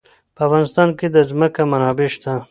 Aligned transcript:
په 0.35 0.41
افغانستان 0.47 0.89
کې 0.97 1.07
د 1.15 1.17
ځمکه 1.29 1.61
منابع 1.71 2.07
شته. 2.13 2.33